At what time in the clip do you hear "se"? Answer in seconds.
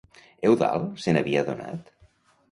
1.03-1.13